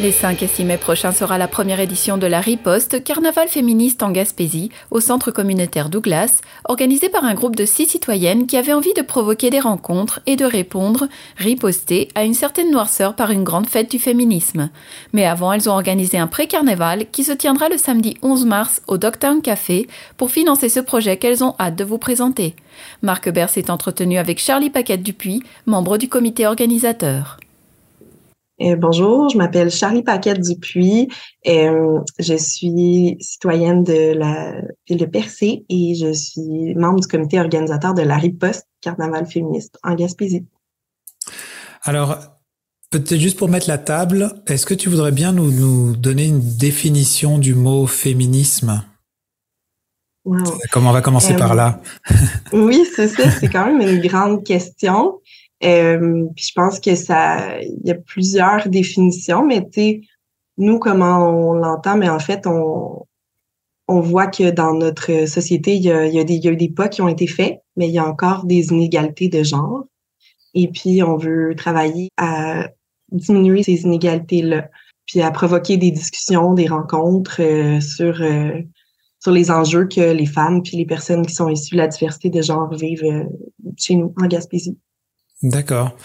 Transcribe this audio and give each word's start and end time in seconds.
Les 0.00 0.12
5 0.12 0.44
et 0.44 0.46
6 0.46 0.64
mai 0.64 0.76
prochains 0.76 1.10
sera 1.10 1.38
la 1.38 1.48
première 1.48 1.80
édition 1.80 2.18
de 2.18 2.26
la 2.28 2.40
Riposte, 2.40 3.02
carnaval 3.02 3.48
féministe 3.48 4.04
en 4.04 4.12
Gaspésie, 4.12 4.70
au 4.92 5.00
centre 5.00 5.32
communautaire 5.32 5.88
Douglas, 5.88 6.40
organisé 6.66 7.08
par 7.08 7.24
un 7.24 7.34
groupe 7.34 7.56
de 7.56 7.64
six 7.64 7.86
citoyennes 7.86 8.46
qui 8.46 8.56
avaient 8.56 8.72
envie 8.72 8.94
de 8.94 9.02
provoquer 9.02 9.50
des 9.50 9.58
rencontres 9.58 10.20
et 10.26 10.36
de 10.36 10.44
répondre, 10.44 11.08
riposter, 11.36 12.10
à 12.14 12.22
une 12.22 12.34
certaine 12.34 12.70
noirceur 12.70 13.16
par 13.16 13.32
une 13.32 13.42
grande 13.42 13.66
fête 13.66 13.90
du 13.90 13.98
féminisme. 13.98 14.70
Mais 15.12 15.26
avant, 15.26 15.52
elles 15.52 15.68
ont 15.68 15.72
organisé 15.72 16.16
un 16.16 16.28
pré-carnaval 16.28 17.10
qui 17.10 17.24
se 17.24 17.32
tiendra 17.32 17.68
le 17.68 17.76
samedi 17.76 18.16
11 18.22 18.46
mars 18.46 18.82
au 18.86 18.98
Dogtown 18.98 19.42
Café 19.42 19.88
pour 20.16 20.30
financer 20.30 20.68
ce 20.68 20.78
projet 20.78 21.16
qu'elles 21.16 21.42
ont 21.42 21.56
hâte 21.58 21.74
de 21.74 21.82
vous 21.82 21.98
présenter. 21.98 22.54
Marc 23.02 23.28
Bert 23.30 23.50
s'est 23.50 23.68
entretenu 23.68 24.16
avec 24.16 24.38
Charlie 24.38 24.70
Paquette 24.70 25.02
Dupuis, 25.02 25.42
membre 25.66 25.98
du 25.98 26.08
comité 26.08 26.46
organisateur. 26.46 27.40
Euh, 28.60 28.74
bonjour, 28.74 29.28
je 29.28 29.38
m'appelle 29.38 29.70
Charlie 29.70 30.02
Paquette 30.02 30.40
Dupuis. 30.40 31.08
Euh, 31.46 32.00
je 32.18 32.34
suis 32.34 33.16
citoyenne 33.20 33.84
de 33.84 34.14
la 34.14 34.54
ville 34.88 34.98
de 34.98 35.04
Percé 35.04 35.64
et 35.68 35.94
je 35.94 36.12
suis 36.12 36.74
membre 36.74 37.00
du 37.00 37.06
comité 37.06 37.38
organisateur 37.38 37.94
de 37.94 38.02
la 38.02 38.16
riposte 38.16 38.66
Carnaval 38.80 39.26
féministe 39.26 39.78
en 39.84 39.94
Gaspésie. 39.94 40.44
Alors, 41.82 42.18
peut-être 42.90 43.20
juste 43.20 43.38
pour 43.38 43.48
mettre 43.48 43.68
la 43.68 43.78
table, 43.78 44.42
est-ce 44.48 44.66
que 44.66 44.74
tu 44.74 44.88
voudrais 44.88 45.12
bien 45.12 45.30
nous, 45.30 45.52
nous 45.52 45.94
donner 45.94 46.26
une 46.26 46.40
définition 46.40 47.38
du 47.38 47.54
mot 47.54 47.86
féminisme? 47.86 48.82
Comment 50.72 50.90
on 50.90 50.92
va 50.92 51.00
commencer 51.00 51.36
par 51.36 51.54
là? 51.54 51.80
Oui, 52.52 52.84
c'est 52.94 53.08
ça. 53.08 53.30
C'est 53.30 53.48
quand 53.48 53.66
même 53.66 53.80
une 53.80 54.00
grande 54.00 54.44
question. 54.44 55.20
Euh, 55.64 56.26
je 56.36 56.52
pense 56.54 56.78
que 56.78 56.94
ça, 56.94 57.60
il 57.60 57.80
y 57.84 57.90
a 57.90 57.94
plusieurs 57.96 58.68
définitions, 58.68 59.44
mais 59.44 59.68
tu 59.68 60.06
nous 60.56 60.78
comment 60.78 61.28
on 61.28 61.54
l'entend, 61.54 61.96
mais 61.96 62.08
en 62.08 62.18
fait 62.18 62.46
on 62.46 63.04
on 63.88 64.00
voit 64.00 64.26
que 64.26 64.50
dans 64.50 64.74
notre 64.74 65.26
société 65.26 65.76
il 65.76 65.82
y 65.82 65.90
a, 65.90 66.06
y 66.06 66.18
a 66.20 66.24
des 66.24 66.36
y 66.36 66.48
a 66.48 66.54
des 66.54 66.68
pas 66.68 66.88
qui 66.88 67.02
ont 67.02 67.08
été 67.08 67.26
faits, 67.26 67.60
mais 67.76 67.88
il 67.88 67.94
y 67.94 67.98
a 67.98 68.06
encore 68.06 68.44
des 68.44 68.66
inégalités 68.66 69.28
de 69.28 69.42
genre. 69.42 69.84
Et 70.54 70.68
puis 70.68 71.02
on 71.02 71.16
veut 71.16 71.54
travailler 71.56 72.10
à 72.16 72.68
diminuer 73.12 73.62
ces 73.62 73.82
inégalités 73.82 74.42
là, 74.42 74.68
puis 75.06 75.22
à 75.22 75.30
provoquer 75.30 75.76
des 75.76 75.90
discussions, 75.90 76.54
des 76.54 76.66
rencontres 76.68 77.40
euh, 77.42 77.80
sur 77.80 78.22
euh, 78.22 78.60
sur 79.20 79.32
les 79.32 79.50
enjeux 79.50 79.86
que 79.86 80.12
les 80.12 80.26
femmes 80.26 80.62
puis 80.62 80.76
les 80.76 80.86
personnes 80.86 81.26
qui 81.26 81.34
sont 81.34 81.48
issues 81.48 81.74
de 81.74 81.80
la 81.80 81.88
diversité 81.88 82.30
de 82.30 82.42
genre 82.42 82.72
vivent 82.74 83.26
chez 83.76 83.96
nous 83.96 84.14
en 84.22 84.26
Gaspésie. 84.26 84.78
D'accord. 85.42 85.96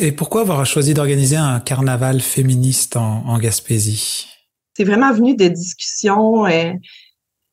Et 0.00 0.12
pourquoi 0.12 0.42
avoir 0.42 0.66
choisi 0.66 0.92
d'organiser 0.92 1.36
un 1.36 1.60
carnaval 1.60 2.20
féministe 2.20 2.96
en, 2.96 3.38
Gaspésie? 3.38 4.26
C'est 4.76 4.84
vraiment 4.84 5.12
venu 5.14 5.34
de 5.34 5.48
discussions 5.48 6.44
euh, 6.44 6.72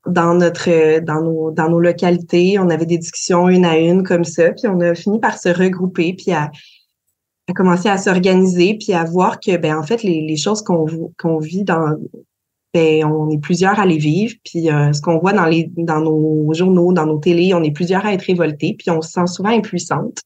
dans 0.06 0.34
notre 0.34 1.00
dans 1.00 1.70
nos 1.70 1.80
localités. 1.80 2.60
On 2.60 2.70
avait 2.70 2.86
des 2.86 2.98
discussions 2.98 3.48
une 3.48 3.64
à 3.64 3.78
une 3.78 4.04
comme 4.04 4.26
ça, 4.26 4.52
puis 4.52 4.68
on 4.68 4.82
a 4.82 4.96
fini 4.96 5.20
par 5.20 5.38
se 5.38 5.48
regrouper, 5.48 6.14
puis 6.14 6.34
à, 6.34 6.52
commencer 7.56 7.88
à 7.88 7.98
s'organiser, 7.98 8.78
puis 8.78 8.92
à 8.92 9.06
voir 9.06 9.40
que 9.40 9.56
ben 9.56 9.78
en 9.78 9.84
fait 9.84 10.04
les, 10.04 10.36
choses 10.36 10.62
qu'on 10.62 10.86
qu'on 11.18 11.38
vit 11.38 11.64
dans 11.64 11.96
ben, 12.74 13.06
on 13.06 13.30
est 13.30 13.40
plusieurs 13.40 13.80
à 13.80 13.86
les 13.86 13.98
vivre, 13.98 14.34
puis 14.44 14.70
euh, 14.70 14.92
ce 14.92 15.00
qu'on 15.00 15.20
voit 15.20 15.32
dans 15.32 15.50
dans 15.78 16.02
nos 16.02 16.54
journaux, 16.54 16.92
dans 16.92 17.06
nos 17.06 17.20
télés, 17.20 17.54
on 17.54 17.64
est 17.64 17.72
plusieurs 17.72 18.06
à 18.06 18.14
être 18.14 18.24
révoltés, 18.24 18.76
puis 18.78 18.90
on 18.90 19.02
se 19.02 19.12
sent 19.12 19.28
souvent 19.28 19.52
impuissante. 19.52 20.18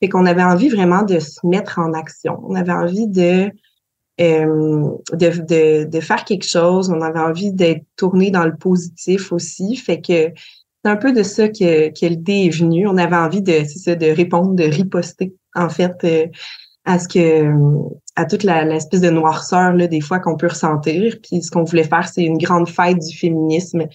Fait 0.00 0.08
qu'on 0.08 0.26
avait 0.26 0.42
envie 0.42 0.68
vraiment 0.68 1.02
de 1.02 1.18
se 1.18 1.46
mettre 1.46 1.78
en 1.78 1.92
action. 1.92 2.40
On 2.46 2.54
avait 2.54 2.72
envie 2.72 3.06
de, 3.06 3.50
euh, 4.20 4.88
de, 5.12 5.28
de, 5.42 5.84
de, 5.84 6.00
faire 6.00 6.24
quelque 6.24 6.46
chose. 6.46 6.90
On 6.90 7.02
avait 7.02 7.20
envie 7.20 7.52
d'être 7.52 7.84
tourné 7.96 8.30
dans 8.30 8.44
le 8.44 8.56
positif 8.56 9.30
aussi. 9.32 9.76
Fait 9.76 10.00
que 10.00 10.32
c'est 10.82 10.90
un 10.90 10.96
peu 10.96 11.12
de 11.12 11.22
ça 11.22 11.48
que, 11.48 11.88
que 11.88 12.06
l'idée 12.06 12.46
est 12.46 12.58
venue. 12.58 12.86
On 12.88 12.96
avait 12.96 13.16
envie 13.16 13.42
de, 13.42 13.64
ça, 13.64 13.94
de 13.94 14.06
répondre, 14.06 14.54
de 14.54 14.64
riposter, 14.64 15.34
en 15.54 15.68
fait, 15.68 15.92
euh, 16.04 16.26
à 16.86 16.98
ce 16.98 17.06
que, 17.06 17.52
à 18.16 18.24
toute 18.24 18.42
l'espèce 18.42 19.02
de 19.02 19.10
noirceur, 19.10 19.74
là, 19.74 19.86
des 19.86 20.00
fois 20.00 20.18
qu'on 20.18 20.36
peut 20.36 20.48
ressentir. 20.48 21.16
Puis 21.22 21.42
ce 21.42 21.50
qu'on 21.50 21.64
voulait 21.64 21.84
faire, 21.84 22.08
c'est 22.08 22.24
une 22.24 22.38
grande 22.38 22.68
fête 22.68 22.98
du 22.98 23.16
féminisme 23.16 23.86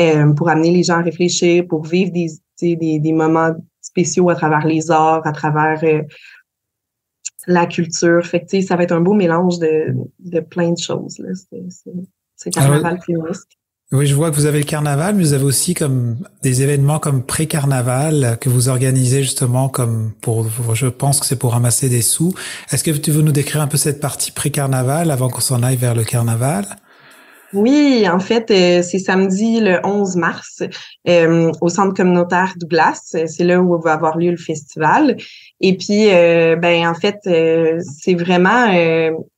euh, 0.00 0.32
pour 0.32 0.48
amener 0.48 0.72
les 0.72 0.82
gens 0.82 0.98
à 0.98 1.02
réfléchir, 1.02 1.64
pour 1.68 1.84
vivre 1.84 2.10
des, 2.10 2.26
des, 2.60 2.98
des 2.98 3.12
moments 3.12 3.52
spéciaux 3.94 4.28
à 4.28 4.34
travers 4.34 4.66
les 4.66 4.90
arts, 4.90 5.24
à 5.24 5.32
travers 5.32 5.78
euh, 5.84 6.02
la 7.46 7.66
culture. 7.66 8.24
Fait 8.26 8.44
que, 8.44 8.60
ça 8.60 8.76
va 8.76 8.82
être 8.82 8.92
un 8.92 9.00
beau 9.00 9.14
mélange 9.14 9.58
de, 9.60 9.94
de 10.18 10.40
plein 10.40 10.72
de 10.72 10.78
choses. 10.78 11.22
C'est 12.36 12.50
carnaval 12.50 13.00
féministe. 13.06 13.48
Oui, 13.92 14.06
je 14.06 14.14
vois 14.14 14.30
que 14.30 14.36
vous 14.36 14.46
avez 14.46 14.58
le 14.58 14.64
carnaval, 14.64 15.14
mais 15.14 15.22
vous 15.22 15.34
avez 15.34 15.44
aussi 15.44 15.74
comme 15.74 16.16
des 16.42 16.62
événements 16.62 16.98
comme 16.98 17.22
pré-carnaval 17.22 18.38
que 18.40 18.48
vous 18.48 18.68
organisez 18.68 19.22
justement 19.22 19.68
comme 19.68 20.12
pour, 20.20 20.48
je 20.74 20.88
pense 20.88 21.20
que 21.20 21.26
c'est 21.26 21.38
pour 21.38 21.52
ramasser 21.52 21.88
des 21.88 22.02
sous. 22.02 22.34
Est-ce 22.72 22.82
que 22.82 22.90
tu 22.90 23.12
veux 23.12 23.22
nous 23.22 23.30
décrire 23.30 23.60
un 23.60 23.68
peu 23.68 23.76
cette 23.76 24.00
partie 24.00 24.32
pré-carnaval 24.32 25.12
avant 25.12 25.28
qu'on 25.28 25.40
s'en 25.40 25.62
aille 25.62 25.76
vers 25.76 25.94
le 25.94 26.02
carnaval? 26.02 26.64
Oui, 27.54 28.04
en 28.10 28.18
fait, 28.18 28.50
euh, 28.50 28.82
c'est 28.82 28.98
samedi 28.98 29.60
le 29.60 29.78
11 29.84 30.16
mars 30.16 30.62
euh, 31.08 31.52
au 31.60 31.68
centre 31.68 31.94
communautaire 31.94 32.54
Douglas. 32.56 33.14
C'est 33.26 33.44
là 33.44 33.60
où 33.60 33.80
va 33.80 33.92
avoir 33.92 34.18
lieu 34.18 34.32
le 34.32 34.36
festival. 34.36 35.16
Et 35.60 35.76
puis, 35.76 36.10
euh, 36.10 36.56
ben 36.56 36.88
en 36.88 36.94
fait, 36.94 37.20
c'est 37.22 38.14
vraiment 38.14 38.66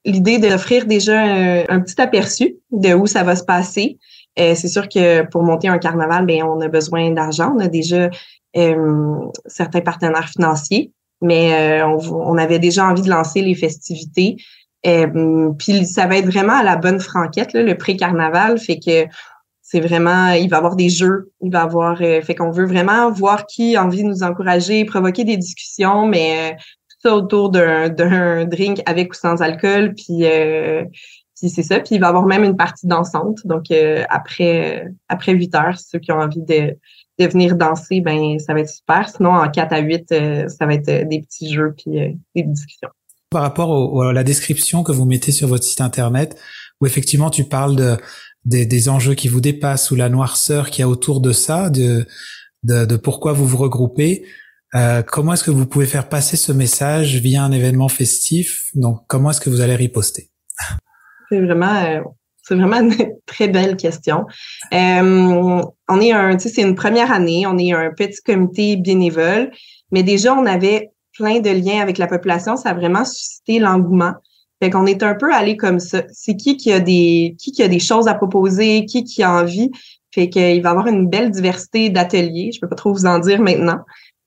l'idée 0.04 0.38
d'offrir 0.38 0.86
déjà 0.86 1.20
un, 1.20 1.80
petit 1.80 2.00
aperçu 2.00 2.56
de 2.70 2.94
où 2.94 3.06
ça 3.06 3.22
va 3.22 3.36
se 3.36 3.44
passer. 3.44 3.98
c'est 4.36 4.68
sûr 4.68 4.88
que 4.88 5.22
pour 5.28 5.42
monter 5.42 5.68
un 5.68 5.78
carnaval, 5.78 6.24
ben 6.24 6.42
on 6.42 6.60
a 6.60 6.68
besoin 6.68 7.10
d'argent. 7.10 7.54
On 7.54 7.60
a 7.60 7.68
déjà 7.68 8.08
certains 9.46 9.82
partenaires 9.82 10.30
financiers, 10.30 10.92
mais 11.20 11.82
on 11.82 12.38
avait 12.38 12.58
déjà 12.58 12.86
envie 12.86 13.02
de 13.02 13.10
lancer 13.10 13.42
les 13.42 13.54
festivités 13.54 14.36
euh, 14.86 15.50
puis 15.58 15.84
ça 15.84 16.06
va 16.06 16.18
être 16.18 16.26
vraiment 16.26 16.54
à 16.54 16.62
la 16.62 16.76
bonne 16.76 17.00
franquette, 17.00 17.52
le 17.54 17.74
pré-carnaval, 17.74 18.58
fait 18.58 18.78
que 18.78 19.06
c'est 19.62 19.80
vraiment, 19.80 20.30
il 20.30 20.48
va 20.48 20.56
y 20.56 20.58
avoir 20.58 20.76
des 20.76 20.88
jeux, 20.88 21.32
il 21.40 21.50
va 21.50 21.60
y 21.60 21.62
avoir, 21.62 22.00
euh, 22.00 22.20
fait 22.22 22.36
qu'on 22.36 22.50
veut 22.50 22.66
vraiment 22.66 23.10
voir 23.10 23.46
qui 23.46 23.74
a 23.74 23.84
envie 23.84 24.02
de 24.02 24.08
nous 24.08 24.22
encourager, 24.22 24.84
provoquer 24.84 25.24
des 25.24 25.36
discussions, 25.36 26.06
mais 26.06 26.52
euh, 26.52 26.54
tout 26.54 27.08
ça 27.08 27.16
autour 27.16 27.50
d'un, 27.50 28.44
drink 28.44 28.80
avec 28.86 29.12
ou 29.12 29.16
sans 29.16 29.42
alcool, 29.42 29.94
puis, 29.94 30.24
puis 31.36 31.50
c'est 31.50 31.62
ça. 31.64 31.80
Puis 31.80 31.96
il 31.96 32.00
va 32.00 32.06
y 32.06 32.10
avoir 32.10 32.26
même 32.26 32.44
une 32.44 32.56
partie 32.56 32.86
dansante, 32.86 33.40
donc 33.44 33.64
après 34.08 34.86
après 35.08 35.32
8 35.32 35.54
heures, 35.56 35.78
ceux 35.78 35.98
qui 35.98 36.12
ont 36.12 36.20
envie 36.20 36.42
de, 36.42 36.76
de 37.18 37.26
venir 37.26 37.56
danser, 37.56 38.00
ben 38.00 38.38
ça 38.38 38.54
va 38.54 38.60
être 38.60 38.70
super. 38.70 39.08
Sinon, 39.08 39.30
en 39.30 39.50
4 39.50 39.72
à 39.72 39.78
8, 39.80 40.14
ça 40.48 40.66
va 40.66 40.74
être 40.74 41.08
des 41.08 41.20
petits 41.22 41.52
jeux 41.52 41.74
puis 41.76 42.18
des 42.34 42.42
discussions 42.42 42.90
par 43.30 43.42
rapport 43.42 44.02
à 44.02 44.12
la 44.12 44.24
description 44.24 44.82
que 44.82 44.92
vous 44.92 45.04
mettez 45.04 45.32
sur 45.32 45.48
votre 45.48 45.64
site 45.64 45.80
internet, 45.80 46.38
où 46.80 46.86
effectivement 46.86 47.30
tu 47.30 47.44
parles 47.44 47.76
de, 47.76 47.96
des, 48.44 48.88
enjeux 48.88 49.14
qui 49.14 49.28
vous 49.28 49.40
dépassent 49.40 49.90
ou 49.90 49.96
la 49.96 50.08
noirceur 50.08 50.70
qui 50.70 50.80
y 50.80 50.84
a 50.84 50.88
autour 50.88 51.20
de 51.20 51.32
ça, 51.32 51.70
de, 51.70 52.06
de, 52.62 52.96
pourquoi 52.96 53.32
vous 53.32 53.46
vous 53.46 53.56
regroupez. 53.56 54.24
Euh, 54.74 55.02
comment 55.02 55.32
est-ce 55.32 55.44
que 55.44 55.50
vous 55.50 55.66
pouvez 55.66 55.86
faire 55.86 56.08
passer 56.08 56.36
ce 56.36 56.52
message 56.52 57.16
via 57.16 57.42
un 57.42 57.52
événement 57.52 57.88
festif? 57.88 58.70
Donc, 58.74 59.00
comment 59.06 59.30
est-ce 59.30 59.40
que 59.40 59.50
vous 59.50 59.60
allez 59.60 59.76
riposter? 59.76 60.30
C'est 61.30 61.40
vraiment, 61.40 61.84
euh, 61.84 62.00
c'est 62.42 62.54
vraiment 62.54 62.80
une 62.80 62.94
très 63.26 63.48
belle 63.48 63.76
question. 63.76 64.26
Euh, 64.74 65.62
on 65.88 66.00
est 66.00 66.12
un, 66.12 66.36
tu 66.36 66.48
sais, 66.48 66.54
c'est 66.54 66.62
une 66.62 66.74
première 66.74 67.12
année, 67.12 67.46
on 67.46 67.58
est 67.58 67.72
un 67.72 67.90
petit 67.96 68.20
comité 68.22 68.76
bénévole, 68.76 69.50
mais 69.92 70.02
déjà 70.02 70.34
on 70.34 70.46
avait 70.46 70.90
plein 71.16 71.40
de 71.40 71.50
liens 71.50 71.80
avec 71.80 71.98
la 71.98 72.06
population, 72.06 72.56
ça 72.56 72.70
a 72.70 72.74
vraiment 72.74 73.04
suscité 73.04 73.58
l'engouement. 73.58 74.14
Fait 74.62 74.70
qu'on 74.70 74.86
est 74.86 75.02
un 75.02 75.14
peu 75.14 75.32
allé 75.34 75.56
comme 75.56 75.78
ça. 75.78 76.02
C'est 76.10 76.36
qui 76.36 76.56
qui 76.56 76.72
a 76.72 76.80
des 76.80 77.36
qui 77.38 77.52
qui 77.52 77.62
a 77.62 77.68
des 77.68 77.78
choses 77.78 78.08
à 78.08 78.14
proposer, 78.14 78.86
qui 78.86 79.04
qui 79.04 79.22
a 79.22 79.30
envie. 79.30 79.70
Fait 80.14 80.30
qu'il 80.30 80.62
va 80.62 80.70
y 80.70 80.72
avoir 80.72 80.86
une 80.86 81.08
belle 81.08 81.30
diversité 81.30 81.90
d'ateliers. 81.90 82.50
Je 82.52 82.60
peux 82.60 82.68
pas 82.68 82.76
trop 82.76 82.92
vous 82.92 83.04
en 83.04 83.18
dire 83.18 83.42
maintenant, 83.42 83.80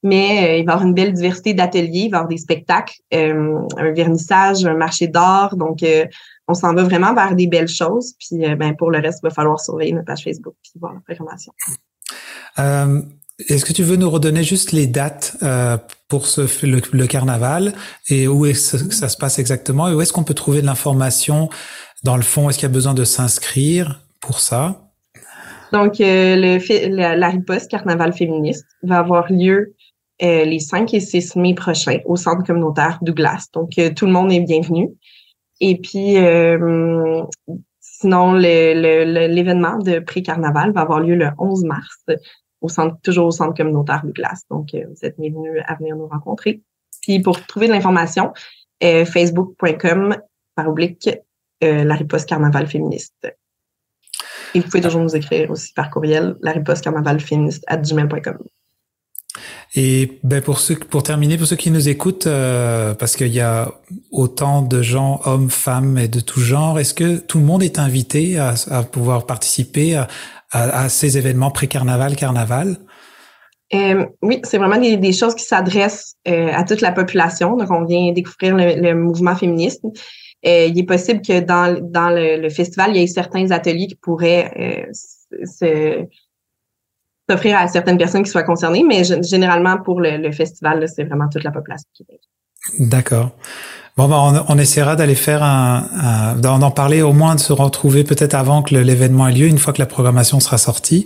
mais 0.03 0.27
euh, 0.27 0.57
il 0.57 0.65
va 0.65 0.74
y 0.74 0.75
avoir 0.75 0.83
une 0.83 0.94
belle 0.94 1.13
diversité 1.13 1.56
d'ateliers. 1.56 2.03
Il 2.06 2.12
va 2.12 2.18
y 2.18 2.19
avoir 2.19 2.27
des 2.27 2.38
spectacles, 2.38 2.94
euh, 3.13 3.59
un 3.77 3.92
vernissage, 3.92 4.63
un 4.65 4.75
marché 4.75 5.07
d'art. 5.07 5.56
Donc, 5.56 5.81
euh, 5.81 6.06
on 6.47 6.53
s'en 6.53 6.75
va 6.75 6.83
vraiment 6.83 7.15
vers 7.15 7.35
des 7.35 7.47
belles 7.47 7.68
choses. 7.68 8.13
Puis, 8.19 8.38
ben 8.56 8.75
pour 8.75 8.92
le 8.92 9.00
reste, 9.00 9.19
il 9.24 9.27
va 9.27 9.33
falloir 9.33 9.59
surveiller 9.59 9.94
notre 9.94 10.06
page 10.06 10.24
Facebook 10.24 10.53
puis 10.62 10.74
voir 10.80 10.94
la 10.94 11.00
programmation. 11.00 11.53
Est-ce 13.47 13.63
que 13.63 13.74
tu 13.74 13.83
veux 13.83 13.95
nous 13.95 14.09
redonner 14.09 14.44
juste 14.44 14.74
les 14.74 14.85
dates 14.85 15.38
pour 16.09 16.25
le, 16.63 17.06
carnaval 17.06 17.73
et 18.09 18.27
où 18.27 18.45
est-ce 18.45 18.83
que 18.83 18.94
ça 18.94 19.07
se 19.07 19.15
passe 19.15 19.39
exactement 19.39 19.88
et 19.88 19.94
où 19.94 20.01
est-ce 20.01 20.11
qu'on 20.11 20.23
peut 20.23 20.33
trouver 20.33 20.61
de 20.61 20.65
l'information 20.65 21.50
dans 22.03 22.17
le 22.17 22.23
fond? 22.23 22.50
Est-ce 22.50 22.57
qu'il 22.57 22.67
y 22.67 22.71
a 22.71 22.73
besoin 22.73 22.95
de 22.95 23.03
s'inscrire 23.03 24.01
pour 24.19 24.39
ça? 24.39 24.89
Donc, 25.71 26.01
euh, 26.01 26.35
le, 26.35 27.15
la, 27.15 27.29
riposte 27.29 27.69
Carnaval 27.69 28.11
féministe 28.13 28.65
va 28.81 28.97
avoir 28.97 29.31
lieu 29.31 29.75
euh, 30.23 30.45
les 30.45 30.59
5 30.59 30.91
et 30.95 31.00
6 31.00 31.35
mai 31.35 31.53
prochains 31.53 32.00
au 32.06 32.15
centre 32.15 32.44
communautaire 32.44 32.97
Douglas. 33.03 33.45
Donc, 33.53 33.69
tout 33.95 34.07
le 34.07 34.11
monde 34.11 34.31
est 34.31 34.39
bienvenu. 34.39 34.89
Et 35.61 35.77
puis, 35.77 36.17
euh, 36.17 37.21
sinon, 37.79 38.33
l'événement 38.33 39.77
de 39.77 40.00
pré-carnaval 40.00 40.71
va 40.73 40.81
avoir 40.81 41.01
lieu 41.01 41.15
le 41.15 41.29
11 41.38 41.65
mars, 41.65 42.06
au 42.61 42.69
centre, 42.69 42.97
toujours 43.03 43.27
au 43.27 43.31
centre 43.31 43.56
communautaire 43.56 44.01
de 44.06 44.11
glace. 44.11 44.44
Donc, 44.50 44.73
euh, 44.73 44.85
vous 44.89 45.06
êtes 45.06 45.19
bienvenus 45.19 45.61
à 45.65 45.75
venir 45.75 45.95
nous 45.95 46.07
rencontrer. 46.07 46.61
Puis, 47.01 47.21
pour 47.21 47.45
trouver 47.45 47.67
de 47.67 47.73
l'information, 47.73 48.33
euh, 48.83 49.06
facebook.com 49.06 50.17
par 50.56 50.67
oblique 50.67 51.09
la 51.61 51.95
riposte 51.95 52.27
carnaval 52.27 52.67
féministe. 52.67 53.27
Et 54.53 54.59
vous 54.59 54.65
pouvez 54.65 54.81
toujours 54.81 55.01
nous 55.01 55.15
écrire 55.15 55.51
aussi 55.51 55.73
par 55.73 55.89
courriel 55.89 56.35
la 56.41 56.51
riposte 56.51 56.83
carnaval 56.83 57.19
féministe 57.19 57.63
à 57.67 57.77
gmail.com. 57.77 58.38
Et 59.75 60.19
ben 60.23 60.41
pour 60.41 60.59
ceux, 60.59 60.75
pour 60.75 61.03
terminer, 61.03 61.38
pour 61.38 61.45
ceux 61.45 61.56
qui 61.56 61.69
nous 61.69 61.89
écoutent, 61.89 62.25
euh, 62.25 62.95
parce 62.95 63.15
qu'il 63.15 63.27
y 63.27 63.39
a 63.39 63.71
autant 64.11 64.63
de 64.63 64.81
gens, 64.81 65.21
hommes, 65.25 65.51
femmes 65.51 66.00
et 66.00 66.07
de 66.07 66.19
tout 66.19 66.39
genre, 66.39 66.79
est-ce 66.79 66.95
que 66.95 67.17
tout 67.17 67.38
le 67.38 67.45
monde 67.45 67.61
est 67.61 67.77
invité 67.77 68.39
à, 68.39 68.56
à 68.71 68.83
pouvoir 68.83 69.27
participer 69.27 69.95
à, 69.95 70.07
à, 70.51 70.89
ces 70.89 71.17
événements 71.17 71.51
pré-carnaval, 71.51 72.15
carnaval? 72.15 72.77
Euh, 73.73 74.05
oui, 74.23 74.41
c'est 74.43 74.57
vraiment 74.57 74.79
des, 74.79 74.97
des, 74.97 75.13
choses 75.13 75.35
qui 75.35 75.43
s'adressent 75.43 76.15
euh, 76.27 76.51
à 76.53 76.63
toute 76.63 76.81
la 76.81 76.91
population. 76.91 77.55
Donc, 77.55 77.69
on 77.69 77.85
vient 77.85 78.11
découvrir 78.13 78.55
le, 78.55 78.81
le 78.81 78.95
mouvement 78.95 79.35
féministe. 79.35 79.83
Euh, 80.45 80.65
il 80.65 80.79
est 80.79 80.83
possible 80.83 81.21
que 81.21 81.39
dans, 81.39 81.79
dans 81.79 82.09
le, 82.09 82.41
le, 82.41 82.49
festival, 82.49 82.91
il 82.95 83.01
y 83.01 83.03
ait 83.03 83.07
certains 83.07 83.51
ateliers 83.51 83.87
qui 83.87 83.95
pourraient 83.95 84.87
se 85.43 86.07
s'offrir 87.29 87.57
à 87.57 87.67
certaines 87.67 87.97
personnes 87.97 88.23
qui 88.23 88.31
soient 88.31 88.43
concernées, 88.43 88.83
mais 88.83 89.03
généralement 89.03 89.77
pour 89.77 90.01
le, 90.01 90.31
festival, 90.31 90.87
c'est 90.87 91.03
vraiment 91.03 91.29
toute 91.29 91.43
la 91.43 91.51
population 91.51 91.87
qui 91.93 92.05
D'accord. 92.79 93.31
Bon, 93.99 94.07
ben, 94.07 94.15
on, 94.47 94.55
on 94.55 94.57
essaiera 94.57 94.95
d'aller 94.95 95.13
faire 95.13 95.43
un, 95.43 96.37
d'en 96.37 96.71
parler 96.71 97.01
au 97.01 97.11
moins, 97.11 97.35
de 97.35 97.41
se 97.41 97.51
retrouver 97.51 98.05
peut-être 98.05 98.33
avant 98.33 98.61
que 98.61 98.73
l'événement 98.73 99.27
ait 99.27 99.33
lieu, 99.33 99.47
une 99.47 99.57
fois 99.57 99.73
que 99.73 99.79
la 99.79 99.85
programmation 99.87 100.39
sera 100.39 100.57
sortie. 100.57 101.05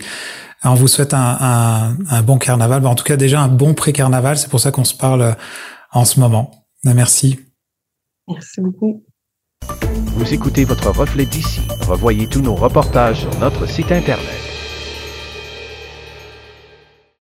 on 0.62 0.74
vous 0.74 0.86
souhaite 0.86 1.12
un, 1.12 1.96
un, 2.08 2.22
bon 2.22 2.38
carnaval. 2.38 2.82
Ben, 2.82 2.90
en 2.90 2.94
tout 2.94 3.02
cas, 3.02 3.16
déjà 3.16 3.40
un 3.40 3.48
bon 3.48 3.74
pré-carnaval. 3.74 4.38
C'est 4.38 4.48
pour 4.48 4.60
ça 4.60 4.70
qu'on 4.70 4.84
se 4.84 4.94
parle 4.94 5.22
euh, 5.22 5.32
en 5.90 6.04
ce 6.04 6.20
moment. 6.20 6.68
Ben, 6.84 6.94
merci. 6.94 7.40
Merci 8.28 8.60
beaucoup. 8.60 9.02
Vous 10.14 10.32
écoutez 10.32 10.64
votre 10.64 10.88
reflet 10.96 11.26
d'ici. 11.26 11.62
Revoyez 11.88 12.28
tous 12.28 12.42
nos 12.42 12.54
reportages 12.54 13.22
sur 13.22 13.40
notre 13.40 13.66
site 13.66 13.90
Internet. 13.90 14.53